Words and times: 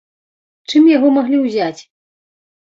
Чым 0.73 0.87
яго 0.97 1.07
маглі 1.17 1.37
ўзяць? 1.43 1.81